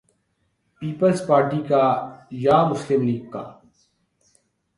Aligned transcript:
Peoples 0.81 1.19
Party 1.27 1.61
کا 1.69 1.83
یا 2.43 2.57
مسلم 2.71 3.01
لیگ 3.07 3.29
کا؟ 3.31 3.43